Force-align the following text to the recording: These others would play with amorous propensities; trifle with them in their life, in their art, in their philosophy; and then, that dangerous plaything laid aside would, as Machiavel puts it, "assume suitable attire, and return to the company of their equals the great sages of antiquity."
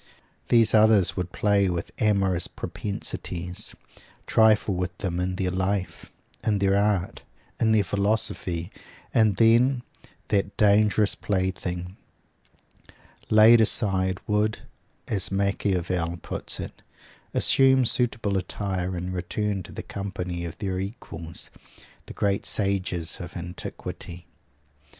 These 0.49 0.73
others 0.73 1.15
would 1.15 1.31
play 1.31 1.69
with 1.69 1.91
amorous 1.99 2.47
propensities; 2.47 3.75
trifle 4.25 4.73
with 4.73 4.97
them 4.97 5.19
in 5.19 5.35
their 5.35 5.51
life, 5.51 6.11
in 6.43 6.57
their 6.57 6.75
art, 6.75 7.21
in 7.59 7.71
their 7.71 7.83
philosophy; 7.83 8.71
and 9.13 9.35
then, 9.35 9.83
that 10.29 10.57
dangerous 10.57 11.13
plaything 11.13 11.97
laid 13.29 13.61
aside 13.61 14.19
would, 14.25 14.63
as 15.07 15.29
Machiavel 15.31 16.17
puts 16.23 16.59
it, 16.59 16.81
"assume 17.35 17.85
suitable 17.85 18.37
attire, 18.37 18.95
and 18.97 19.13
return 19.13 19.61
to 19.61 19.71
the 19.71 19.83
company 19.83 20.45
of 20.45 20.57
their 20.57 20.79
equals 20.79 21.51
the 22.07 22.13
great 22.13 22.43
sages 22.47 23.17
of 23.19 23.37
antiquity." 23.37 24.25